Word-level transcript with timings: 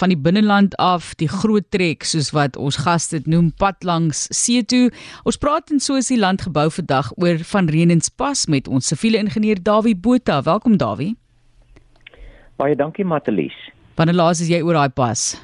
van 0.00 0.12
die 0.12 0.18
binneland 0.18 0.76
af, 0.80 1.12
die 1.20 1.28
groot 1.28 1.66
trek 1.74 2.06
soos 2.08 2.30
wat 2.32 2.56
ons 2.56 2.78
gaste 2.84 3.18
dit 3.18 3.28
noem, 3.28 3.50
pad 3.60 3.84
langs 3.84 4.24
see 4.32 4.64
toe. 4.64 4.88
Ons 5.28 5.38
praat 5.40 5.72
in 5.74 5.82
soos 5.82 6.08
die 6.08 6.18
land 6.20 6.46
gebou 6.46 6.68
vandag 6.72 7.12
oor 7.20 7.42
van 7.52 7.68
Renenspas 7.68 8.46
met 8.48 8.68
ons 8.68 8.88
siviele 8.88 9.20
ingenieur 9.20 9.60
Dawie 9.60 9.96
Botha. 9.96 10.40
Welkom 10.46 10.78
Dawie. 10.80 11.12
Baie 12.56 12.76
dankie 12.76 13.04
Matelies. 13.04 13.56
Wanneer 14.00 14.16
laas 14.16 14.40
is 14.40 14.48
jy 14.48 14.62
oor 14.64 14.78
daai 14.80 14.92
pas? 14.96 15.34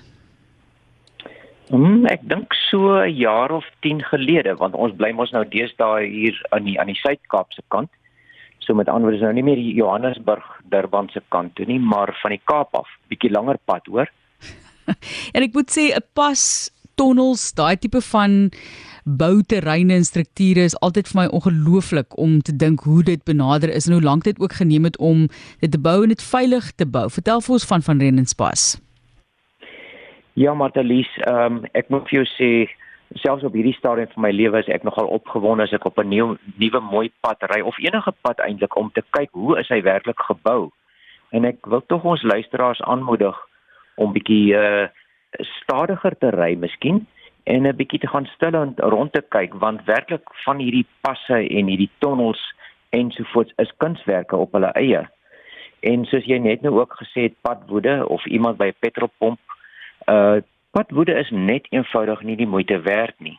Hmm, 1.68 2.06
ek 2.08 2.22
dink 2.30 2.54
so 2.70 2.94
'n 3.02 3.12
jaar 3.12 3.50
of 3.50 3.64
10 3.82 4.00
gelede 4.08 4.56
want 4.56 4.74
ons 4.74 4.96
bly 4.96 5.12
mos 5.12 5.32
nou 5.32 5.44
deesdae 5.44 6.06
hier 6.06 6.36
aan 6.50 6.64
die 6.64 6.80
aan 6.80 6.86
die 6.86 7.00
Suid-Kaapse 7.02 7.62
kant. 7.68 7.90
So 8.58 8.74
met 8.74 8.88
ander 8.88 9.10
woorde 9.10 9.16
is 9.16 9.22
nou 9.22 9.32
nie 9.32 9.42
meer 9.42 9.56
die 9.56 9.74
Johannesburg 9.74 10.44
Durban 10.70 11.08
se 11.12 11.20
kant 11.28 11.54
toe 11.54 11.66
nie, 11.66 11.78
maar 11.78 12.16
van 12.22 12.30
die 12.30 12.42
Kaap 12.44 12.74
af, 12.74 12.88
bietjie 13.08 13.30
langer 13.30 13.58
pad, 13.64 13.86
hoor. 13.86 14.08
en 15.34 15.42
ek 15.42 15.54
moet 15.54 15.70
sê 15.70 15.92
'n 15.94 16.04
pas 16.14 16.70
tonnels, 16.96 17.52
daai 17.54 17.76
tipe 17.76 18.00
van 18.00 18.50
bouterreine 19.06 19.94
en 19.94 20.04
strukture 20.04 20.64
is 20.66 20.74
altyd 20.82 21.06
vir 21.08 21.20
my 21.20 21.26
ongelooflik 21.38 22.16
om 22.18 22.40
te 22.42 22.56
dink 22.56 22.80
hoe 22.88 23.02
dit 23.06 23.22
benader 23.24 23.70
is 23.70 23.86
en 23.86 23.92
hoe 23.94 24.02
lank 24.02 24.24
dit 24.24 24.40
ook 24.40 24.56
geneem 24.58 24.88
het 24.88 24.98
om 24.98 25.28
dit 25.60 25.70
te 25.70 25.78
bou 25.78 26.02
en 26.02 26.10
dit 26.10 26.22
veilig 26.22 26.72
te 26.74 26.86
bou. 26.86 27.06
Vertel 27.10 27.40
vir 27.40 27.52
ons 27.58 27.68
van 27.70 27.82
van 27.82 28.02
Renenspas. 28.02 28.64
Ja, 30.34 30.54
Martelies, 30.54 31.08
ehm 31.24 31.62
um, 31.62 31.62
ek 31.72 31.88
moet 31.88 32.08
vir 32.10 32.18
jou 32.18 32.26
sê 32.34 32.50
selfs 33.22 33.44
op 33.46 33.54
hierdie 33.54 33.76
stadium 33.78 34.10
van 34.12 34.26
my 34.26 34.32
lewe 34.34 34.58
is 34.58 34.68
ek 34.74 34.82
nogal 34.84 35.06
opgewonde 35.06 35.62
as 35.62 35.72
ek 35.72 35.86
op 35.86 35.98
'n 36.02 36.08
nuwe 36.10 36.36
nuwe 36.58 36.80
mooi 36.80 37.12
pad 37.22 37.38
ry 37.54 37.60
of 37.60 37.78
enige 37.78 38.12
pad 38.22 38.42
eintlik 38.42 38.76
om 38.76 38.90
te 38.90 39.02
kyk 39.10 39.30
hoe 39.32 39.58
is 39.60 39.68
hy 39.68 39.82
werklik 39.82 40.18
gebou. 40.18 40.70
En 41.30 41.44
ek 41.44 41.66
wil 41.66 41.82
tog 41.86 42.04
ons 42.04 42.22
luisteraars 42.22 42.82
aanmoedig 42.82 43.36
om 43.96 44.12
bietjie 44.12 44.54
uh 44.54 44.86
stadiger 45.60 46.14
te 46.16 46.30
ry 46.32 46.54
miskien 46.56 47.06
en 47.44 47.66
'n 47.66 47.76
bietjie 47.76 48.00
te 48.00 48.08
gaan 48.08 48.26
stil 48.26 48.54
en 48.54 48.74
rond 48.76 49.12
te 49.12 49.22
kyk 49.28 49.54
want 49.54 49.84
werklik 49.84 50.24
van 50.44 50.58
hierdie 50.58 50.86
passe 51.00 51.36
en 51.36 51.66
hierdie 51.66 51.90
tonnels 51.98 52.42
ensovoorts 52.90 53.52
is 53.56 53.72
kunswerke 53.76 54.36
op 54.36 54.52
hulle 54.52 54.72
eie. 54.72 55.02
En 55.80 56.04
soos 56.04 56.24
jy 56.24 56.38
net 56.38 56.62
nou 56.62 56.74
ook 56.80 56.96
gesê 57.02 57.28
het 57.28 57.40
padwoede 57.40 58.08
of 58.08 58.26
iemand 58.26 58.56
by 58.56 58.66
'n 58.66 58.80
petrolpomp 58.80 59.38
uh 60.08 60.36
padwoede 60.70 61.14
is 61.14 61.30
net 61.30 61.66
eenvoudig 61.70 62.22
nie 62.22 62.36
die 62.36 62.46
moeite 62.46 62.80
werd 62.80 63.14
nie. 63.18 63.38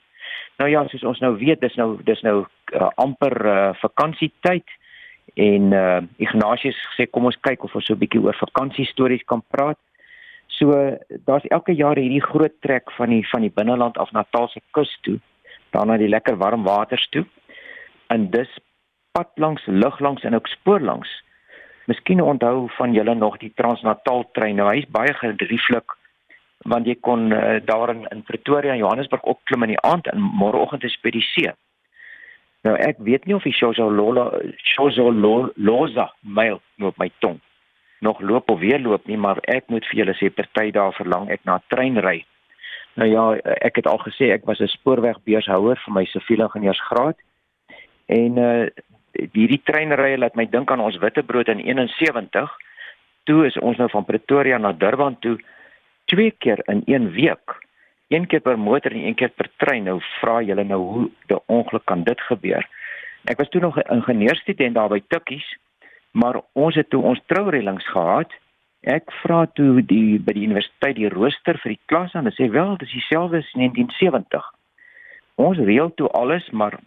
Nou 0.57 0.69
ja, 0.69 0.87
soos 0.87 1.03
ons 1.03 1.19
nou 1.19 1.35
weet, 1.37 1.61
dis 1.61 1.75
nou 1.75 1.97
dis 2.03 2.21
nou 2.21 2.45
uh, 2.73 2.89
amper 2.95 3.45
uh, 3.45 3.73
vakansietyd 3.73 4.65
en 5.33 5.71
uh 5.71 6.01
Ignatius 6.17 6.79
sê 6.97 7.05
kom 7.09 7.25
ons 7.29 7.37
kyk 7.41 7.63
of 7.63 7.75
ons 7.75 7.85
so 7.85 7.93
'n 7.93 7.99
bietjie 7.99 8.21
oor 8.21 8.35
vakansiestories 8.35 9.23
kan 9.25 9.43
praat. 9.53 9.77
So 10.57 10.97
daar's 11.25 11.45
elke 11.53 11.75
jaar 11.77 11.99
hierdie 12.01 12.23
groot 12.23 12.53
trek 12.65 12.91
van 12.97 13.11
die 13.13 13.21
van 13.29 13.43
die 13.45 13.53
binneland 13.53 13.97
af 13.97 14.11
Natal 14.11 14.47
se 14.49 14.61
kus 14.73 14.89
toe, 15.05 15.19
dan 15.69 15.87
na 15.87 15.97
die 16.01 16.09
lekker 16.09 16.37
warm 16.37 16.63
waters 16.65 17.05
toe. 17.13 17.25
En 18.09 18.29
dis 18.33 18.49
pad 19.11 19.29
langs, 19.35 19.65
lug 19.65 19.99
langs 19.99 20.23
en 20.23 20.35
ook 20.35 20.47
spoor 20.47 20.81
langs. 20.81 21.11
Miskien 21.85 22.21
onthou 22.21 22.69
van 22.77 22.93
julle 22.93 23.15
nog 23.15 23.37
die 23.37 23.51
Transnatal 23.55 24.25
trein. 24.31 24.57
Nou 24.57 24.71
hy's 24.73 24.89
baie 24.89 25.13
gerieflik 25.13 25.95
want 26.65 26.87
jy 26.89 26.95
kon 27.05 27.29
uh, 27.31 27.59
daar 27.63 27.93
in, 27.93 28.07
in 28.09 28.23
Pretoria 28.25 28.73
en 28.73 28.81
Johannesburg 28.81 29.21
opklim 29.29 29.63
in 29.63 29.75
die 29.75 29.83
aand 29.85 30.07
en 30.09 30.19
môreoggend 30.19 30.83
is 30.83 30.97
by 31.03 31.13
die 31.13 31.23
see. 31.23 31.53
Nou 32.65 32.73
ek 32.81 32.97
weet 33.05 33.29
nie 33.29 33.37
of 33.37 33.45
die 33.45 33.53
Shozolola 33.53 34.31
Shozoloza 34.73 36.09
mail 36.25 36.57
op 36.81 36.97
my 36.97 37.11
tong 37.21 37.37
nog 37.99 38.21
loop 38.21 38.49
of 38.49 38.59
weer 38.59 38.79
loop 38.79 39.05
nie, 39.07 39.17
maar 39.17 39.37
ek 39.41 39.69
moet 39.73 39.85
vir 39.89 39.99
julle 40.03 40.15
sê 40.17 40.29
party 40.33 40.71
daar 40.71 40.93
verlang 40.93 41.29
ek 41.33 41.43
na 41.45 41.61
trein 41.67 41.97
ry. 42.03 42.25
Nou 42.97 43.07
ja, 43.09 43.23
ek 43.61 43.81
het 43.81 43.87
al 43.87 43.99
gesê 44.01 44.31
ek 44.33 44.45
was 44.45 44.59
'n 44.59 44.67
spoorwegbeurs-houer 44.67 45.77
vir 45.85 45.93
my 45.93 46.05
siviele 46.05 46.43
ingenieursgraad. 46.43 47.17
En 48.05 48.37
uh 48.37 48.67
hierdie 49.17 49.61
treinrye 49.63 50.17
laat 50.17 50.35
my 50.35 50.45
dink 50.45 50.71
aan 50.71 50.79
ons 50.79 50.97
witbrood 50.97 51.47
in 51.47 51.59
71. 51.59 52.51
Toe 53.23 53.45
is 53.45 53.57
ons 53.57 53.77
nou 53.77 53.89
van 53.89 54.05
Pretoria 54.05 54.57
na 54.57 54.71
Durban 54.71 55.19
toe 55.19 55.37
twee 56.05 56.31
keer 56.31 56.61
in 56.65 56.81
een 56.85 57.11
week. 57.11 57.55
Een 58.07 58.27
keer 58.27 58.39
per 58.39 58.59
motor 58.59 58.91
en 58.91 59.05
een 59.07 59.15
keer 59.15 59.29
per 59.29 59.49
trein. 59.57 59.83
Nou 59.83 59.99
vra 60.19 60.41
julle 60.41 60.63
nou 60.63 60.81
hoe 60.81 61.09
die 61.25 61.39
ongeluk 61.45 61.85
kan 61.85 62.03
dit 62.03 62.21
gebeur? 62.21 62.67
Ek 63.25 63.37
was 63.37 63.49
toe 63.49 63.61
nog 63.61 63.77
'n 63.77 63.93
ingenieurstudent 63.93 64.75
daar 64.75 64.89
by 64.89 65.01
Tukkies 65.07 65.57
maar 66.17 66.41
ons 66.57 66.75
het 66.75 66.89
toe 66.89 67.01
ons 67.03 67.21
trourellings 67.29 67.85
gehad. 67.93 68.31
Ek 68.81 69.11
vra 69.21 69.43
toe 69.57 69.83
die 69.85 70.17
by 70.23 70.33
die 70.33 70.45
universiteit 70.47 70.95
die 70.97 71.11
rooster 71.13 71.59
vir 71.61 71.75
die 71.75 71.83
klas 71.91 72.13
en 72.15 72.23
hulle 72.23 72.33
sê 72.37 72.47
wel 72.53 72.77
dis 72.81 72.93
dieselfde 72.95 73.43
as 73.43 73.51
1970. 73.53 74.47
Ons 75.37 75.61
reël 75.69 75.91
toe 75.99 76.09
alles, 76.17 76.47
maar 76.49 76.79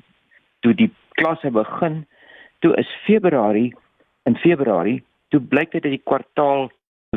toe 0.67 0.75
die 0.75 0.91
klasse 1.21 1.53
begin, 1.55 2.03
toe 2.65 2.75
is 2.81 2.91
Februarie 3.07 3.71
in 4.27 4.37
Februarie, 4.43 5.01
toe 5.31 5.41
blyk 5.41 5.77
dit 5.77 5.85
dat 5.87 5.95
die 5.95 6.03
kwartaal 6.11 6.71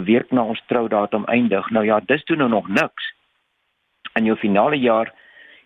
week 0.06 0.30
na 0.32 0.46
ons 0.54 0.62
troudatum 0.70 1.26
eindig. 1.34 1.70
Nou 1.74 1.86
ja, 1.86 2.00
dis 2.06 2.24
toe 2.30 2.38
nou 2.38 2.50
nog 2.50 2.70
niks. 2.70 3.10
In 4.20 4.30
jou 4.30 4.38
finale 4.38 4.78
jaar 4.78 5.10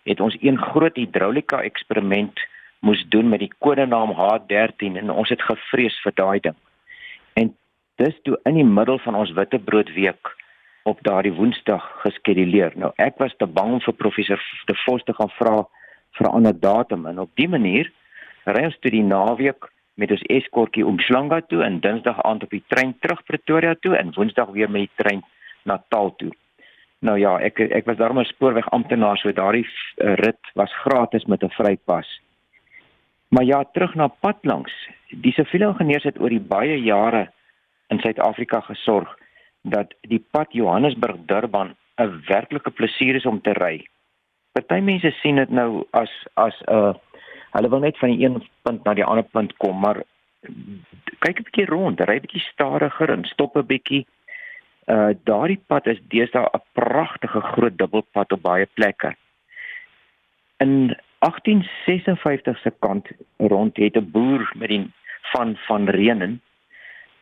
het 0.07 0.23
ons 0.23 0.37
een 0.39 0.59
groot 0.69 0.95
hidrolika 0.95 1.59
eksperiment 1.67 2.39
moes 2.79 3.03
doen 3.09 3.29
met 3.29 3.39
die 3.39 3.51
kodenaam 3.59 4.13
H13 4.17 4.97
en 5.01 5.09
ons 5.09 5.29
het 5.29 5.41
gevrees 5.41 5.97
vir 6.03 6.13
daai 6.15 6.39
ding. 6.39 6.57
En 7.33 7.53
dis 8.01 8.19
toe 8.23 8.39
in 8.45 8.59
die 8.59 8.67
middel 8.67 8.99
van 8.99 9.15
ons 9.15 9.33
witbroodweek 9.33 10.33
op 10.87 11.01
daardie 11.03 11.33
Woensdag 11.33 11.83
geskeduleer. 12.03 12.75
Nou 12.75 12.91
ek 12.95 13.17
was 13.17 13.33
te 13.37 13.47
bang 13.47 13.79
vir 13.83 13.93
professor 13.93 14.43
De 14.69 14.75
Vos 14.85 15.03
te 15.03 15.13
gaan 15.13 15.33
vra 15.39 15.55
vir 16.17 16.27
'n 16.27 16.35
ander 16.39 16.59
datum 16.59 17.05
en 17.05 17.19
op 17.19 17.31
dië 17.35 17.47
manier 17.47 17.91
ry 18.45 18.63
ons 18.63 18.79
toe 18.79 18.91
die 18.91 19.03
naweek 19.03 19.71
met 19.95 20.11
ons 20.11 20.27
eskortjie 20.29 20.85
om 20.85 20.99
Slanga 20.99 21.41
toe 21.41 21.63
en 21.63 21.79
Dinsdag 21.79 22.21
aand 22.23 22.43
op 22.43 22.49
die 22.49 22.63
trein 22.67 22.95
terug 22.99 23.23
Pretoria 23.23 23.75
toe 23.81 23.95
en 23.97 24.13
Woensdag 24.15 24.49
weer 24.49 24.69
met 24.69 24.81
die 24.81 24.95
trein 24.95 25.23
Natal 25.63 26.15
toe. 26.15 26.31
Nou 26.99 27.17
ja, 27.19 27.37
ek 27.39 27.59
ek 27.59 27.85
was 27.85 27.97
daarmee 27.97 28.25
spoorweg 28.25 28.69
amptenaar 28.69 29.17
so 29.17 29.31
daardie 29.31 29.67
rit 29.97 30.53
was 30.53 30.73
gratis 30.83 31.25
met 31.25 31.43
'n 31.43 31.49
vrypas. 31.49 32.07
Maar 33.37 33.45
ja, 33.45 33.63
terug 33.71 33.93
na 33.93 34.07
pad 34.07 34.37
langs. 34.41 34.73
Die 35.09 35.31
siviele 35.31 35.67
ingenieurs 35.67 36.07
het 36.09 36.15
oor 36.19 36.33
die 36.33 36.41
baie 36.41 36.79
jare 36.81 37.27
in 37.93 37.99
Suid-Afrika 38.01 38.63
gesorg 38.65 39.11
dat 39.61 39.93
die 40.09 40.23
pad 40.33 40.55
Johannesburg-Durban 40.57 41.75
'n 42.01 42.23
werklike 42.25 42.71
plesier 42.71 43.15
is 43.15 43.25
om 43.25 43.41
te 43.41 43.53
ry. 43.53 43.85
Party 44.51 44.79
mense 44.81 45.11
sien 45.21 45.35
dit 45.35 45.49
nou 45.49 45.85
as 45.91 46.09
as 46.33 46.57
'n 46.65 46.73
uh, 46.73 46.93
hulle 47.51 47.69
wil 47.69 47.79
net 47.79 47.97
van 47.97 48.09
die 48.09 48.25
een 48.25 48.41
punt 48.61 48.83
na 48.83 48.93
die 48.93 49.05
ander 49.05 49.29
punt 49.37 49.57
kom, 49.57 49.79
maar 49.79 50.01
kyk 51.19 51.39
'n 51.39 51.43
bietjie 51.43 51.65
rond, 51.65 52.01
ry 52.01 52.19
bietjie 52.19 52.41
stadiger 52.41 53.09
en 53.09 53.25
stop 53.25 53.55
'n 53.55 53.65
bietjie. 53.65 54.05
Uh 54.87 55.13
daardie 55.23 55.61
pad 55.67 55.85
is 55.85 56.01
deesdae 56.07 56.49
'n 56.53 56.65
pragtige 56.73 57.41
groot 57.41 57.77
dubbelpad 57.77 58.31
op 58.31 58.41
baie 58.41 58.65
plekke. 58.65 59.15
In 60.57 60.97
1856 61.19 62.59
se 62.61 62.73
kant 62.79 63.07
rond 63.37 63.77
het 63.77 63.95
'n 63.95 64.11
boer 64.11 64.51
met 64.55 64.69
die 64.69 64.91
van 65.33 65.55
van 65.67 65.89
Renen 65.89 66.41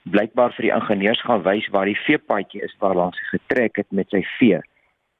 blykbaar 0.03 0.53
vir 0.53 0.67
die 0.67 0.73
ingenieurs 0.75 1.21
gaan 1.21 1.43
wys 1.43 1.67
waar 1.73 1.85
die 1.85 1.99
veepaadjie 2.05 2.61
is 2.61 2.75
waar 2.79 2.95
langs 2.95 3.19
hy 3.19 3.37
getrek 3.37 3.75
het 3.75 3.87
met 3.89 4.09
sy 4.09 4.21
vee. 4.37 4.59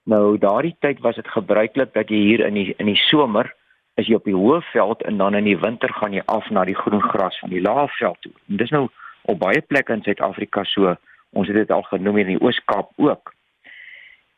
Nou 0.04 0.38
daardie 0.38 0.76
tyd 0.80 1.00
was 1.00 1.16
dit 1.16 1.28
gebruiklik 1.28 1.94
dat 1.94 2.10
jy 2.10 2.18
hier 2.18 2.46
in 2.46 2.54
die 2.54 2.74
in 2.78 2.86
die 2.86 3.02
somer 3.08 3.50
is 3.96 4.08
jy 4.08 4.20
op 4.20 4.28
die 4.28 4.36
hoë 4.36 4.62
veld 4.74 5.02
en 5.08 5.18
dan 5.18 5.36
in 5.36 5.48
die 5.48 5.58
winter 5.58 5.94
gaan 5.94 6.14
jy 6.14 6.22
af 6.26 6.50
na 6.50 6.66
die 6.66 6.78
groen 6.78 7.02
gras 7.02 7.40
van 7.40 7.50
die 7.50 7.64
lae 7.64 7.88
veld 7.98 8.22
toe. 8.22 8.32
En 8.50 8.58
dis 8.62 8.70
nou 8.76 8.88
op 9.26 9.40
baie 9.40 9.62
plekke 9.62 9.94
in 9.94 10.04
Suid-Afrika 10.04 10.64
so. 10.64 10.96
Ons 11.34 11.48
het 11.48 11.56
dit 11.56 11.72
al 11.72 11.84
genoem 11.90 12.18
in 12.18 12.28
die 12.36 12.42
Oos-Kaap 12.42 12.92
ook. 12.96 13.34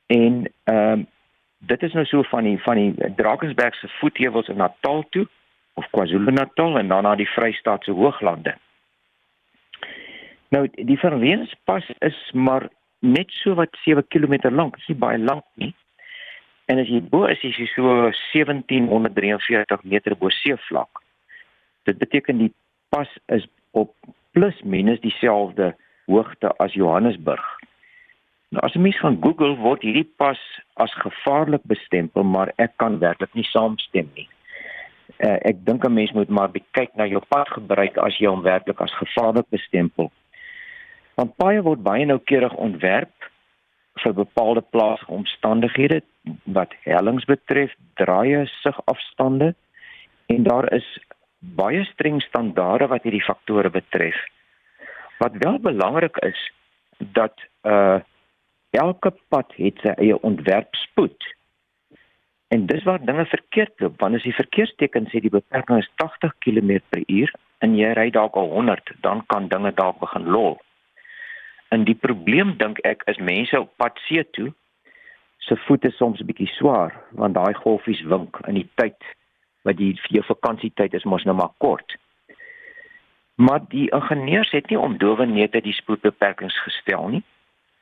En 0.07 0.45
ehm 0.63 0.99
um, 0.99 1.07
dit 1.57 1.83
is 1.83 1.93
nou 1.93 2.05
so 2.05 2.23
van 2.23 2.43
die 2.43 2.57
van 2.61 2.75
die 2.75 3.13
Drakensberg 3.15 3.75
se 3.75 3.89
voetheuwels 3.99 4.47
in 4.47 4.57
Natal 4.57 5.03
toe 5.09 5.27
of 5.73 5.89
KwaZulu-Natal 5.89 6.77
en 6.77 6.87
dan 6.87 7.03
na 7.03 7.15
die 7.15 7.29
Vrystaat 7.29 7.83
se 7.83 7.91
hooglande. 7.91 8.55
Nou 10.49 10.67
die 10.71 10.99
Verweenspas 10.99 11.89
is 11.99 12.17
maar 12.33 12.69
net 12.99 13.31
so 13.31 13.53
wat 13.53 13.77
7 13.83 14.07
km 14.07 14.49
lank, 14.49 14.77
dit 14.77 14.81
is 14.81 14.93
nie 14.93 15.01
baie 15.01 15.17
lank 15.17 15.45
nie. 15.53 15.73
En 16.67 16.79
as 16.81 16.89
jy 16.91 17.01
bo 17.01 17.27
is, 17.31 17.43
is 17.47 17.55
jy 17.55 17.67
so 17.71 17.83
1743 18.33 19.83
meter 19.83 20.15
bo 20.19 20.31
seevlak. 20.41 21.03
Dit 21.87 21.99
beteken 22.01 22.41
die 22.41 22.51
pas 22.91 23.11
is 23.31 23.45
op 23.71 23.93
plus 24.35 24.57
minus 24.63 24.99
dieselfde 25.03 25.75
hoogte 26.07 26.51
as 26.63 26.73
Johannesburg. 26.73 27.45
Nou 28.55 28.63
as 28.63 28.75
jy 28.75 28.79
mens 28.79 28.99
gaan 29.01 29.19
Google 29.23 29.57
word 29.59 29.83
hierdie 29.83 30.07
pas 30.21 30.39
as 30.79 30.93
gevaarlik 31.01 31.65
bestempel, 31.67 32.23
maar 32.23 32.53
ek 32.63 32.77
kan 32.79 32.99
werklik 33.01 33.33
nie 33.35 33.47
saamstem 33.49 34.07
nie. 34.15 34.27
Uh, 35.17 35.35
ek 35.49 35.65
dink 35.65 35.83
'n 35.83 35.93
mens 35.93 36.13
moet 36.15 36.29
maar 36.29 36.51
kyk 36.51 36.95
na 36.95 37.05
jou 37.05 37.21
pad 37.27 37.49
gebruik 37.49 37.97
as 37.97 38.15
jy 38.19 38.27
hom 38.27 38.43
werklik 38.43 38.79
as 38.81 38.93
gevaarlik 39.01 39.49
bestempel. 39.49 40.11
Want 41.15 41.35
paaie 41.35 41.61
word 41.61 41.83
baie 41.83 42.05
noukeurig 42.05 42.53
ontwerp 42.53 43.11
vir 44.03 44.13
bepaalde 44.13 44.61
plaaslike 44.61 45.11
omstandighede 45.11 46.01
wat 46.45 46.73
hellings 46.85 47.25
betref, 47.25 47.71
draaie, 47.95 48.45
sigafstande 48.61 49.55
en 50.27 50.43
daar 50.43 50.73
is 50.73 50.87
baie 51.39 51.83
streng 51.85 52.21
standaarde 52.21 52.87
wat 52.87 53.03
hierdie 53.03 53.23
faktore 53.23 53.69
betref. 53.69 54.15
Wat 55.19 55.33
wel 55.43 55.59
belangrik 55.59 56.17
is 56.17 56.51
dat 56.97 57.33
uh 57.63 57.99
elke 58.69 59.13
pad 59.29 59.53
het 59.55 59.79
sy 59.81 59.93
eie 59.97 60.21
ontwerpspoed. 60.21 61.33
En 62.47 62.65
dis 62.65 62.83
waar 62.83 63.03
dinge 63.05 63.25
verkeerd 63.25 63.79
loop, 63.79 63.99
want 63.99 64.15
as 64.15 64.23
die 64.23 64.35
verkeersteken 64.35 65.09
sê 65.11 65.19
die 65.23 65.33
beperking 65.33 65.81
is 65.83 65.89
80 65.95 66.33
km/h 66.39 67.33
en 67.65 67.75
jy 67.75 67.91
ry 67.97 68.09
dalk 68.13 68.35
al 68.35 68.49
100, 68.53 68.93
dan 69.01 69.25
kan 69.25 69.47
dinge 69.51 69.73
dalk 69.75 69.99
begin 69.99 70.29
lol. 70.31 70.57
En 71.69 71.83
die 71.83 71.95
probleem 71.95 72.55
dink 72.57 72.79
ek 72.87 73.03
is 73.11 73.19
mense 73.19 73.59
op 73.59 73.73
pad 73.75 73.99
see 74.07 74.23
toe 74.37 74.53
se 75.47 75.55
voete 75.67 75.91
soms 75.91 76.19
'n 76.19 76.27
bietjie 76.27 76.51
swaar 76.55 76.93
want 77.11 77.35
daai 77.35 77.53
golfies 77.53 78.01
wink 78.01 78.39
in 78.47 78.55
die 78.55 78.69
tyd 78.75 78.99
wat 79.67 79.77
vir 79.77 80.11
jou 80.17 80.23
vakansietyd 80.23 80.93
is 80.93 81.03
mos 81.03 81.23
nou 81.23 81.35
maar 81.35 81.55
kort. 81.57 81.97
Maar 83.35 83.61
die 83.69 83.89
ingenieurs 83.91 84.51
het 84.51 84.69
nie 84.69 84.79
om 84.79 84.97
dowe 84.97 85.25
neute 85.25 85.61
die 85.61 85.73
spoedbeperkings 85.73 86.57
gestel 86.63 87.07
nie. 87.07 87.23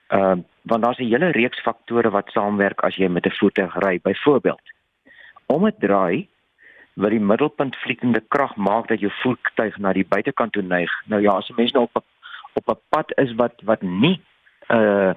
Ehm 0.08 0.40
uh, 0.40 0.44
want 0.66 0.84
daar's 0.84 0.98
'n 0.98 1.10
hele 1.10 1.32
reeks 1.32 1.62
faktore 1.62 2.10
wat 2.10 2.30
saamwerk 2.32 2.82
as 2.84 2.96
jy 2.96 3.08
met 3.08 3.26
'n 3.26 3.38
voertuig 3.40 3.76
ry. 3.76 4.00
Byvoorbeeld, 4.02 4.62
om 5.46 5.66
'n 5.66 5.76
draai 5.80 6.28
wat 6.94 7.10
die 7.10 7.20
middelpunt 7.20 7.76
vliegende 7.76 8.24
krag 8.28 8.56
maak 8.56 8.88
dat 8.88 9.00
jou 9.00 9.12
voertuig 9.12 9.78
na 9.78 9.94
die 9.94 10.08
buitekant 10.08 10.52
toe 10.52 10.64
neig. 10.64 10.92
Nou 11.06 11.22
ja, 11.22 11.32
as 11.32 11.50
'n 11.50 11.56
mens 11.58 11.72
nou 11.72 11.84
op 11.84 11.96
'n 11.96 12.04
op 12.54 12.70
'n 12.70 12.82
pad 12.90 13.18
is 13.18 13.36
wat 13.36 13.54
wat 13.64 13.82
nie 13.82 14.22
uh 14.70 15.14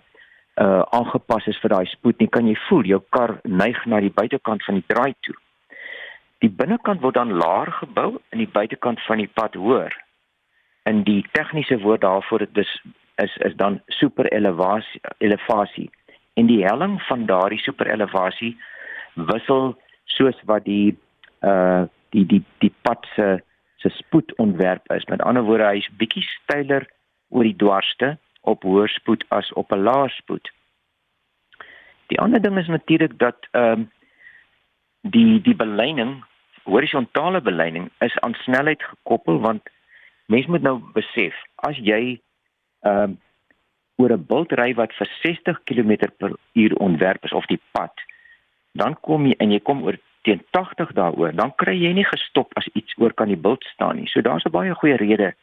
uh 0.61 0.83
aangepas 0.91 1.47
is 1.47 1.59
vir 1.59 1.71
daai 1.71 1.87
spoed 1.87 2.19
nie, 2.19 2.29
kan 2.29 2.47
jy 2.47 2.57
voel 2.69 2.83
jou 2.83 3.03
kar 3.09 3.39
neig 3.43 3.87
na 3.87 4.01
die 4.01 4.13
buitekant 4.15 4.65
van 4.65 4.75
die 4.75 4.85
draai 4.87 5.15
toe. 5.21 5.35
Die 6.39 6.51
binnekant 6.51 7.01
word 7.01 7.15
dan 7.15 7.33
laer 7.33 7.73
gebou 7.73 8.21
en 8.29 8.39
die 8.39 8.53
buitekant 8.53 9.01
van 9.07 9.17
die 9.17 9.31
pad 9.35 9.55
hoër. 9.55 9.95
En 10.83 11.03
die 11.03 11.27
tegniese 11.33 11.79
woord 11.79 12.01
daarvoor 12.01 12.39
dit 12.39 12.57
is 12.57 12.83
is 13.25 13.37
is 13.37 13.55
dan 13.57 13.81
superelevasie 13.87 15.01
elevasie. 15.19 15.91
En 16.35 16.47
die 16.47 16.65
helling 16.65 17.03
van 17.03 17.27
daardie 17.27 17.59
superelevasie 17.59 18.57
wissel 19.15 19.75
soos 20.05 20.39
wat 20.45 20.65
die 20.65 20.97
uh 21.41 21.85
die 22.15 22.27
die 22.27 22.45
die 22.59 22.73
pad 22.83 23.07
se 23.15 23.43
se 23.77 23.89
spoed 23.89 24.35
ontwerp 24.37 24.93
is. 24.93 25.05
Met 25.05 25.23
ander 25.23 25.43
woorde, 25.43 25.65
hy's 25.65 25.91
bietjie 25.99 26.23
steiler 26.23 26.87
oor 27.29 27.47
die 27.47 27.57
dwarste 27.57 28.17
op 28.41 28.63
hoër 28.63 28.89
spoed 28.89 29.25
as 29.29 29.53
op 29.53 29.73
'n 29.73 29.83
laer 29.83 30.11
spoed. 30.11 30.51
Die 32.09 32.21
ander 32.21 32.43
ding 32.43 32.59
is 32.59 32.67
natuurlik 32.67 33.19
dat 33.19 33.49
ehm 33.51 33.73
um, 33.73 33.91
die 35.01 35.41
die 35.41 35.57
beleining, 35.57 36.25
horisontale 36.63 37.41
beleining 37.41 37.91
is 37.99 38.19
aan 38.19 38.35
snelheid 38.35 38.83
gekoppel 38.83 39.41
want 39.41 39.63
mens 40.27 40.47
moet 40.47 40.63
nou 40.63 40.81
besef 40.93 41.35
as 41.55 41.77
jy 41.77 42.21
ehm 42.83 43.03
um, 43.03 43.19
oor 43.99 44.13
'n 44.13 44.27
bultry 44.27 44.75
wat 44.75 44.93
vir 44.95 45.09
60 45.23 45.59
km/h 45.65 46.75
ontwerp 46.79 47.25
is 47.25 47.33
of 47.33 47.47
die 47.47 47.61
pad, 47.71 47.95
dan 48.73 48.95
kom 49.01 49.27
jy 49.27 49.35
en 49.39 49.51
jy 49.51 49.59
kom 49.61 49.83
oor 49.83 49.99
teen 50.23 50.43
80 50.51 50.93
daaroor, 50.93 51.33
dan 51.35 51.55
kry 51.55 51.75
jy 51.75 51.93
nie 51.93 52.07
gestop 52.07 52.53
as 52.55 52.69
iets 52.79 52.95
oor 52.99 53.13
kan 53.13 53.29
die 53.29 53.43
bult 53.47 53.65
staan 53.65 53.97
nie. 53.97 54.07
So 54.07 54.21
daar's 54.21 54.45
'n 54.45 54.51
baie 54.51 54.75
goeie 54.75 54.97
rede 54.97 55.35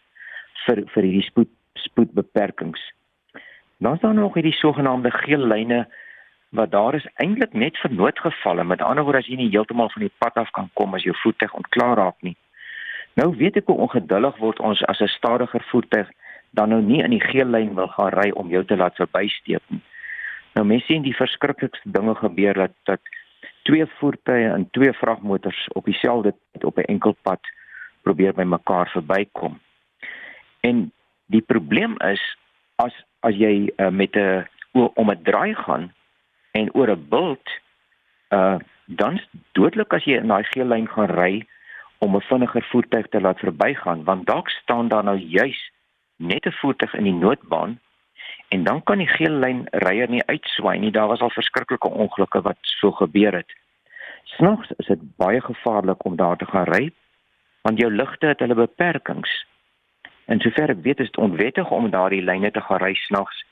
vir 0.65 0.77
vir 0.93 1.03
hierdie 1.03 1.29
spoed 1.29 1.51
spoedbeperkings. 1.73 2.81
Dan 3.77 3.93
is 3.93 3.99
daar 3.99 4.13
nog 4.13 4.33
hierdie 4.33 4.55
sogenaamde 4.55 5.11
geel 5.11 5.47
lyne 5.47 5.87
wat 6.49 6.71
daar 6.71 6.95
is 6.95 7.07
eintlik 7.15 7.53
net 7.53 7.77
vir 7.77 7.91
noodgevalle. 7.91 8.63
Met 8.63 8.81
ander 8.81 9.03
woorde 9.03 9.19
as 9.19 9.27
jy 9.27 9.35
nie 9.35 9.49
heeltemal 9.49 9.89
van 9.89 10.01
die 10.01 10.15
pad 10.17 10.35
af 10.35 10.51
kan 10.51 10.69
kom 10.73 10.93
as 10.93 11.03
jou 11.03 11.15
voertuig 11.23 11.53
ontklaar 11.53 11.97
raak 11.97 12.21
nie. 12.21 12.37
Nou 13.15 13.35
weet 13.35 13.57
ek 13.57 13.67
hoe 13.67 13.77
ongeduldig 13.77 14.37
word 14.37 14.59
ons 14.59 14.83
as 14.85 15.01
'n 15.01 15.07
stadiger 15.07 15.63
voertuig 15.71 16.09
dan 16.55 16.69
nou 16.69 16.81
nie 16.81 17.03
in 17.03 17.13
die 17.13 17.23
geel 17.23 17.51
lyn 17.51 17.75
wil 17.75 17.91
gaan 17.97 18.13
ry 18.15 18.29
om 18.31 18.49
jou 18.49 18.63
te 18.65 18.77
laat 18.79 18.95
verbysteek 18.95 19.63
nie. 19.67 19.83
Nou 20.55 20.65
mense 20.65 20.87
sien 20.87 21.03
die 21.03 21.15
verskriklikste 21.15 21.91
dinge 21.91 22.15
gebeur 22.15 22.53
dat 22.53 22.75
dat 22.89 23.13
twee 23.67 23.85
voertuie 23.99 24.49
en 24.49 24.69
twee 24.71 24.93
vragmotors 24.93 25.67
op 25.73 25.85
dieselfde 25.85 26.33
op 26.61 26.77
'n 26.77 26.91
enkel 26.95 27.15
pad 27.21 27.41
probeer 28.01 28.33
by 28.33 28.43
mekaar 28.43 28.89
verbykom. 28.93 29.59
En 30.61 30.91
Die 31.33 31.41
probleem 31.41 31.97
is 32.05 32.21
as 32.81 32.93
as 33.25 33.37
jy 33.37 33.71
uh, 33.81 33.89
met 33.89 34.15
'n 34.15 34.45
om 34.73 35.09
'n 35.11 35.23
draai 35.23 35.55
gaan 35.55 35.93
en 36.51 36.73
oor 36.73 36.89
'n 36.91 37.07
bult 37.09 37.47
uh 38.29 38.57
dan 38.85 39.19
dodelik 39.51 39.93
as 39.93 40.03
jy 40.05 40.17
in 40.21 40.27
daai 40.27 40.43
geel 40.43 40.67
lyn 40.67 40.87
gaan 40.87 41.09
ry 41.09 41.47
om 41.97 42.15
'n 42.15 42.27
vinniger 42.29 42.65
voertuig 42.69 43.07
te 43.09 43.21
laat 43.21 43.39
verbygaan 43.39 44.03
want 44.03 44.25
dalk 44.25 44.49
staan 44.49 44.87
daar 44.87 45.03
nou 45.03 45.17
juis 45.17 45.71
net 46.15 46.45
'n 46.45 46.51
voertuig 46.51 46.93
in 46.93 47.03
die 47.03 47.19
noodbaan 47.25 47.79
en 48.49 48.63
dan 48.63 48.83
kan 48.83 48.97
die 48.97 49.07
geel 49.07 49.31
lyn 49.31 49.67
ryer 49.71 50.09
nie 50.09 50.25
uitswaai 50.25 50.79
nie 50.79 50.91
daar 50.91 51.07
was 51.07 51.19
al 51.19 51.29
verskriklike 51.29 51.89
ongelukke 51.89 52.41
wat 52.41 52.57
so 52.61 52.91
gebeur 52.91 53.33
het. 53.33 53.51
Snags 54.23 54.71
is 54.77 54.85
dit 54.85 55.15
baie 55.17 55.41
gevaarlik 55.41 56.05
om 56.05 56.15
daar 56.15 56.37
te 56.37 56.45
gaan 56.45 56.65
ry 56.65 56.91
want 57.61 57.79
jou 57.79 57.91
ligte 57.91 58.27
het 58.27 58.39
hulle 58.39 58.55
beperkings. 58.55 59.45
En 60.25 60.39
sover 60.39 60.69
ek 60.69 60.83
weet 60.85 60.99
is 60.99 61.11
dit 61.11 61.17
onwettig 61.17 61.71
om 61.71 61.89
daardie 61.89 62.21
lyne 62.21 62.51
te 62.51 62.61
gaan 62.61 62.81
ry 62.81 62.93
snags 62.93 63.45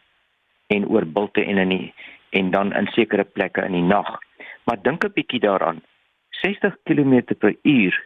en 0.73 0.87
oor 0.87 1.05
bulte 1.05 1.41
en 1.45 1.57
in 1.57 1.69
die, 1.69 1.93
en 2.29 2.51
dan 2.51 2.73
in 2.73 2.87
sekere 2.93 3.23
plekke 3.23 3.65
in 3.65 3.71
die 3.77 3.87
nag. 3.87 4.17
Maar 4.65 4.81
dink 4.81 5.05
'n 5.05 5.13
bietjie 5.13 5.39
daaraan. 5.39 5.81
60 6.29 6.77
km/h. 6.83 7.97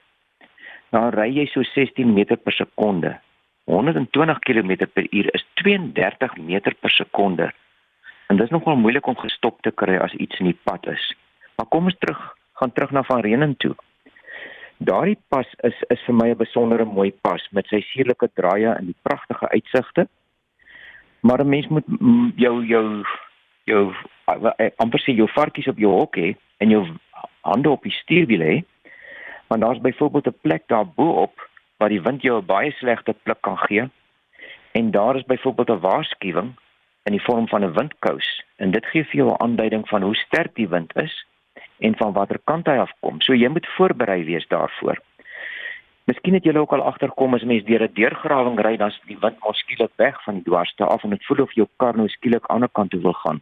Dan 0.90 1.10
ry 1.10 1.30
jy 1.30 1.46
so 1.46 1.64
16 1.64 2.14
meter 2.14 2.38
per 2.38 2.54
sekonde. 2.54 3.20
120 3.68 4.40
km/h 4.40 5.28
is 5.36 5.46
32 5.54 6.38
meter 6.38 6.76
per 6.80 6.90
sekonde. 6.90 7.52
En 8.28 8.36
dit 8.36 8.46
is 8.46 8.52
nogal 8.52 8.76
moeilik 8.76 9.08
om 9.08 9.18
gestop 9.18 9.62
te 9.62 9.72
kry 9.72 9.98
as 10.00 10.14
iets 10.14 10.40
in 10.40 10.52
die 10.52 10.60
pad 10.64 10.88
is. 10.88 11.04
Maar 11.56 11.68
kom 11.68 11.90
ons 11.92 11.98
terug, 12.00 12.22
gaan 12.60 12.72
terug 12.72 12.92
na 12.96 13.04
Van 13.04 13.20
Reenen 13.26 13.58
toe. 13.58 13.76
Daardie 14.78 15.18
pas 15.28 15.48
is 15.68 15.76
is 15.90 16.04
vir 16.06 16.16
my 16.16 16.30
'n 16.30 16.38
besondere 16.38 16.86
mooi 16.86 17.12
pas 17.12 17.48
met 17.52 17.68
sy 17.68 17.82
suurlike 17.82 18.30
draaie 18.34 18.72
en 18.72 18.86
die 18.86 19.02
pragtige 19.02 19.50
uitsigte. 19.50 20.08
Maar 21.20 21.44
'n 21.44 21.50
mens 21.50 21.68
moet 21.68 21.86
jou 22.36 22.66
jou 22.66 23.04
jou 23.66 23.94
eh, 24.58 24.72
amper 24.78 25.00
sê 25.00 25.16
jou 25.16 25.28
varkies 25.28 25.68
op 25.68 25.78
jou 25.78 25.92
hok 25.92 26.16
hê 26.16 26.36
en 26.58 26.70
jou 26.70 26.88
hande 27.42 27.70
op 27.70 27.84
die 27.84 27.92
stuurwiel 27.92 28.42
hê. 28.42 28.64
Want 29.48 29.62
daar's 29.62 29.82
byvoorbeeld 29.82 30.28
'n 30.28 30.40
plek 30.42 30.64
daar 30.68 30.86
bo-op 30.86 31.50
waar 31.78 31.90
die 31.90 32.02
wind 32.02 32.22
jou 32.22 32.42
'n 32.42 32.46
baie 32.46 32.72
slegte 32.72 33.14
pluk 33.24 33.42
kan 33.42 33.58
gee. 33.58 33.90
En 34.72 34.92
daar 34.92 35.16
is 35.16 35.26
byvoorbeeld 35.26 35.70
'n 35.70 35.80
waarskuwing 35.80 36.50
in 37.04 37.12
die 37.12 37.24
vorm 37.24 37.48
van 37.48 37.64
'n 37.64 37.74
windkous 37.74 38.44
en 38.56 38.72
dit 38.72 38.86
gee 38.86 39.04
vir 39.04 39.16
jou 39.16 39.30
'n 39.32 39.42
aanduiding 39.42 39.88
van 39.88 40.02
hoe 40.02 40.16
sterk 40.16 40.56
die 40.56 40.70
wind 40.70 40.96
is 40.96 41.26
en 41.80 41.98
van 41.98 42.14
watter 42.14 42.40
kant 42.44 42.66
hy 42.68 42.78
afkom. 42.78 43.22
So 43.22 43.34
jy 43.34 43.48
moet 43.48 43.68
voorberei 43.68 44.24
wees 44.24 44.48
daarvoor. 44.48 44.98
Miskien 46.04 46.34
het 46.34 46.44
julle 46.44 46.60
ook 46.60 46.72
al 46.72 46.82
agterkom 46.82 47.34
as 47.34 47.44
mens 47.44 47.64
deur 47.64 47.84
'n 47.84 47.94
deurgrawing 47.94 48.60
ry, 48.60 48.78
dan 48.78 48.88
is 48.88 49.02
die 49.06 49.18
wind 49.20 49.40
mos 49.44 49.58
skielik 49.58 49.92
weg 49.96 50.24
van 50.24 50.34
die 50.34 50.44
dwarste 50.44 50.86
af 50.86 51.04
en 51.04 51.10
dit 51.10 51.26
voel 51.26 51.44
of 51.44 51.54
jou 51.54 51.68
kar 51.76 51.96
nou 51.96 52.08
skielik 52.08 52.46
aan 52.46 52.48
die 52.48 52.54
ander 52.56 52.70
kant 52.70 52.92
toe 52.92 53.02
wil 53.02 53.14
gaan. 53.14 53.42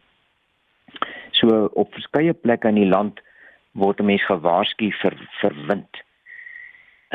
So 1.30 1.70
op 1.72 1.92
verskeie 1.92 2.32
plekke 2.32 2.68
in 2.68 2.74
die 2.74 2.88
land 2.88 3.20
word 3.72 4.00
'n 4.00 4.04
mens 4.04 4.24
gewaarsku 4.24 4.90
vir 4.92 5.14
vir 5.40 5.54
wind. 5.66 6.05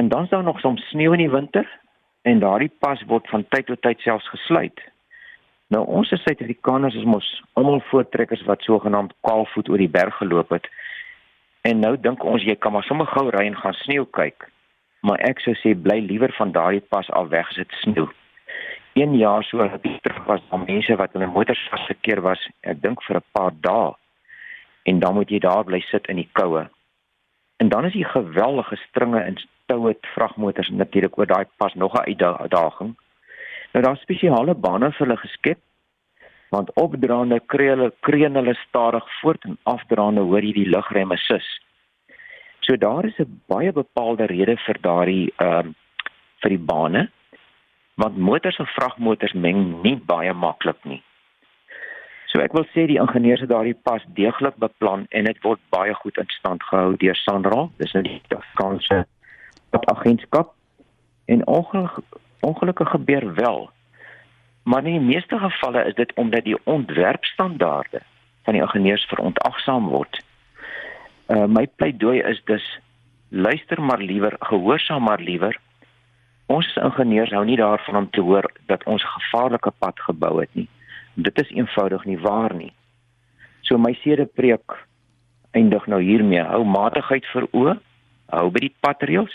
En 0.01 0.08
dan 0.08 0.24
is 0.24 0.29
daar 0.29 0.43
nog 0.43 0.60
soms 0.60 0.88
sneeu 0.89 1.12
in 1.12 1.17
die 1.17 1.29
winter 1.29 1.79
en 2.22 2.39
daardie 2.39 2.72
pas 2.79 3.03
word 3.08 3.27
van 3.29 3.43
tyd 3.50 3.65
tot 3.65 3.81
tyd 3.81 4.00
selfs 4.00 4.29
gesluit. 4.29 4.79
Nou 5.67 5.84
ons 5.86 6.13
as 6.15 6.24
Suid-Afrikaners 6.25 6.98
is 6.98 7.05
mos 7.05 7.27
almal 7.53 7.84
voortrekkers 7.89 8.41
wat 8.48 8.65
sogenaamd 8.65 9.13
kaalvoet 9.27 9.70
oor 9.70 9.84
die 9.84 9.91
berg 9.98 10.17
geloop 10.17 10.50
het. 10.58 10.65
En 11.70 11.86
nou 11.86 11.93
dink 12.08 12.25
ons 12.34 12.48
jy 12.50 12.55
kan 12.58 12.74
maar 12.74 12.88
sommer 12.89 13.12
gou 13.13 13.27
ry 13.29 13.46
en 13.51 13.60
gaan 13.62 13.77
sneeu 13.84 14.08
kyk. 14.17 14.50
Maar 15.05 15.22
ek 15.29 15.46
sou 15.46 15.53
sê 15.62 15.75
bly 15.77 16.00
liewer 16.08 16.34
van 16.39 16.55
daardie 16.58 16.81
pas 16.96 17.13
af 17.22 17.29
weg 17.38 17.53
as 17.53 17.62
dit 17.62 17.79
sneeu. 17.84 18.10
Een 18.98 19.13
jaar 19.22 19.46
so 19.46 19.62
het 19.62 19.86
ek 19.86 20.01
terug 20.01 20.25
was 20.34 20.50
van 20.50 20.65
mense 20.65 20.98
wat 21.03 21.13
in 21.13 21.29
'n 21.29 21.36
motor 21.38 21.62
vasgekeer 21.70 22.25
was, 22.25 22.50
ek 22.62 22.81
dink 22.81 23.03
vir 23.03 23.22
'n 23.22 23.29
paar 23.38 23.53
dae. 23.70 23.93
En 24.89 25.00
dan 25.00 25.13
moet 25.13 25.29
jy 25.29 25.39
daar 25.39 25.63
bly 25.63 25.86
sit 25.93 26.08
in 26.08 26.25
die 26.25 26.29
koue. 26.34 26.70
En 27.62 27.70
dan 27.70 27.86
is 27.86 27.94
die 27.94 28.06
geweldige 28.06 28.75
stringe 28.75 29.20
en 29.20 29.36
toue 29.65 29.98
vragmotors 30.01 30.70
natuurlik 30.70 31.18
oor 31.18 31.27
daai 31.30 31.46
pas 31.58 31.74
nog 31.74 31.94
'n 31.94 32.08
uitdaging. 32.10 32.96
Nou 33.72 33.86
daar's 33.86 34.01
spesiale 34.01 34.56
bane 34.56 34.91
vir 34.91 35.06
hulle 35.08 35.18
geskep 35.18 35.60
want 36.50 36.74
opdraande 36.74 37.39
kry 37.46 37.68
hulle 37.68 37.94
kreun 38.00 38.36
hulle 38.36 38.53
stadig 38.53 39.06
voort 39.20 39.44
en 39.44 39.58
afdraande 39.63 40.22
hoor 40.22 40.44
jy 40.44 40.53
die 40.53 40.70
lugremme 40.70 41.18
sus. 41.18 41.48
So 42.60 42.77
daar 42.77 43.06
is 43.06 43.20
'n 43.20 43.41
baie 43.48 43.72
bepaalde 43.72 44.25
rede 44.25 44.58
vir 44.58 44.77
daardie 44.82 45.34
ehm 45.38 45.68
uh, 45.68 45.74
vir 46.41 46.50
die 46.50 46.65
bane 46.74 47.10
want 47.96 48.18
motors 48.18 48.58
en 48.60 48.65
vragmotors 48.65 49.34
meng 49.34 49.82
nie 49.82 49.98
baie 50.06 50.34
maklik 50.34 50.84
nie. 50.84 51.03
So 52.31 52.39
ek 52.39 52.53
wil 52.55 52.63
sê 52.71 52.85
die 52.88 53.00
ingenieurs 53.01 53.41
het 53.43 53.50
daardie 53.51 53.75
pas 53.75 54.03
deeglik 54.15 54.55
beplan 54.63 55.03
en 55.11 55.27
dit 55.27 55.39
word 55.43 55.59
baie 55.75 55.91
goed 56.00 56.15
in 56.21 56.29
stand 56.31 56.63
gehou 56.63 56.95
deur 57.01 57.17
Sandra. 57.19 57.65
Dis 57.81 57.91
nou 57.91 58.05
die 58.07 58.21
Afrikaanse 58.31 59.03
agentskap 59.91 60.53
en 61.27 61.43
ongeluk, 61.47 62.00
ongelukkige 62.39 62.95
gebeur 62.95 63.27
wel. 63.35 63.69
Maar 64.63 64.88
in 64.88 65.00
die 65.00 65.07
meeste 65.11 65.39
gevalle 65.39 65.83
is 65.89 65.95
dit 66.00 66.13
omdat 66.15 66.47
die 66.47 66.57
ontwerpstandaarde 66.63 68.00
van 68.47 68.55
die 68.55 68.63
ingenieurs 68.63 69.05
verontagsaam 69.11 69.91
word. 69.91 70.23
Uh 71.27 71.45
my 71.51 71.67
pleidooi 71.75 72.21
is 72.31 72.39
dus 72.45 72.65
luister 73.29 73.81
maar 73.81 74.00
liewer, 74.00 74.35
gehoorsaam 74.39 75.03
maar 75.03 75.19
liewer. 75.19 75.59
Ons 76.47 76.75
ingenieurs 76.75 77.31
hou 77.31 77.45
nie 77.45 77.59
daarvan 77.59 78.05
om 78.05 78.09
te 78.09 78.21
hoor 78.21 78.51
dat 78.71 78.83
ons 78.83 79.03
gevaarlike 79.03 79.71
pad 79.79 80.00
gebou 80.00 80.39
het 80.39 80.55
nie. 80.55 80.69
Dit 81.13 81.39
is 81.41 81.50
eenvoudig 81.50 82.06
nie 82.06 82.20
waar 82.20 82.56
nie. 82.56 82.72
So 83.62 83.77
my 83.77 83.94
sedepreek 84.03 84.77
eindig 85.51 85.88
nou 85.88 86.01
hiermee. 86.01 86.44
Hou 86.44 86.63
matigheid 86.65 87.25
vir 87.34 87.48
oë, 87.51 87.75
hou 88.32 88.48
by 88.51 88.63
die 88.63 88.75
padreëls, 88.84 89.34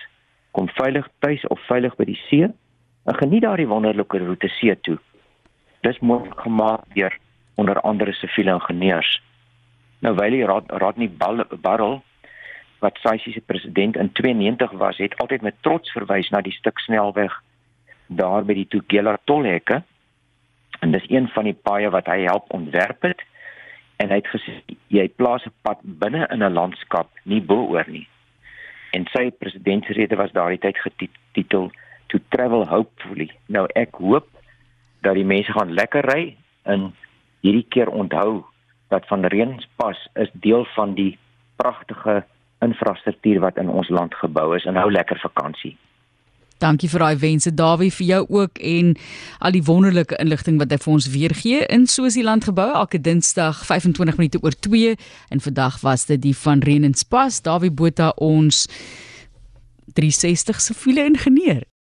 kom 0.57 0.71
veilig 0.79 1.09
tuis 1.21 1.45
of 1.53 1.61
veilig 1.69 1.97
by 1.99 2.09
die 2.09 2.21
see 2.29 2.49
en 3.07 3.19
geniet 3.21 3.45
daardie 3.45 3.69
wonderlike 3.69 4.19
roete 4.23 4.49
see 4.57 4.75
toe. 4.89 4.97
Dis 5.85 6.01
moontlik 6.01 6.41
gemaak 6.41 6.87
deur 6.97 7.15
onder 7.61 7.81
andere 7.81 8.13
siviele 8.17 8.57
ingenieurs. 8.57 9.21
Nou 10.01 10.15
Willie 10.17 10.45
Rodney 10.45 11.11
Barrel 11.61 12.01
wat 12.79 12.99
SAICI 13.01 13.33
se 13.33 13.41
president 13.41 13.97
in 13.97 14.13
92 14.13 14.71
was, 14.71 14.99
het 14.99 15.17
altyd 15.17 15.43
met 15.43 15.55
trots 15.61 15.93
verwys 15.93 16.29
na 16.31 16.43
die 16.45 16.53
stuk 16.53 16.79
snelweg 16.79 17.33
daar 18.07 18.45
by 18.45 18.55
die 18.55 18.67
Tugela 18.69 19.17
tolhekke. 19.25 19.81
En 20.87 20.93
dis 20.93 21.09
een 21.11 21.27
van 21.29 21.49
die 21.49 21.59
paaie 21.67 21.89
wat 21.91 22.07
hy 22.07 22.21
help 22.29 22.53
ontwerp 22.55 23.03
het 23.03 23.23
en 23.99 24.13
hy 24.13 24.21
het 24.21 24.29
gesê 24.31 24.53
jy 24.95 25.07
plaas 25.19 25.43
'n 25.49 25.55
pad 25.67 25.81
binne 25.83 26.29
in 26.35 26.45
'n 26.45 26.53
landskap, 26.53 27.09
nie 27.25 27.41
bo-oor 27.41 27.89
nie. 27.91 28.07
En 28.93 29.07
sy 29.15 29.31
presidentsrede 29.31 30.17
was 30.17 30.31
daardie 30.33 30.63
tyd 30.63 30.79
getitel 30.79 31.73
to 32.07 32.19
travel 32.29 32.67
hopefully. 32.69 33.31
Nou 33.47 33.67
ek 33.75 33.99
hoop 33.99 34.29
dat 35.01 35.15
die 35.15 35.25
mense 35.25 35.53
gaan 35.53 35.75
lekker 35.75 36.07
ry 36.15 36.37
en 36.63 36.95
hierdie 37.41 37.67
keer 37.69 37.89
onthou 37.89 38.45
dat 38.89 39.07
van 39.07 39.25
Reenspas 39.25 40.09
is 40.15 40.31
deel 40.33 40.65
van 40.65 40.95
die 40.95 41.19
pragtige 41.57 42.25
infrastruktuur 42.59 43.41
wat 43.41 43.57
in 43.57 43.69
ons 43.69 43.89
land 43.89 44.15
gebou 44.15 44.57
is 44.57 44.65
en 44.65 44.77
hou 44.77 44.91
lekker 44.91 45.19
vakansie. 45.19 45.77
Dankie 46.59 46.89
vir 46.89 47.03
daai 47.05 47.19
wense 47.21 47.51
Dawie 47.53 47.91
vir 47.93 48.07
jou 48.07 48.23
ook 48.39 48.59
en 48.65 48.95
al 49.45 49.53
die 49.53 49.65
wonderlike 49.67 50.17
inligting 50.23 50.57
wat 50.63 50.73
hy 50.73 50.79
vir 50.81 50.93
ons 50.95 51.09
weergee 51.13 51.67
in 51.69 51.85
soos 51.87 52.17
die 52.17 52.25
land 52.25 52.49
gebou 52.49 52.71
elke 52.73 53.01
Dinsdag 53.01 53.61
25 53.69 54.17
minute 54.17 54.41
oor 54.41 54.57
2 54.65 54.95
en 55.37 55.45
vandag 55.45 55.81
was 55.85 56.07
dit 56.09 56.23
die 56.23 56.37
van 56.37 56.65
Renenspas 56.65 57.43
Dawie 57.45 57.71
Botha 57.71 58.15
ons 58.17 58.65
360 60.01 60.61
siviele 60.71 61.05
ingenieur 61.05 61.67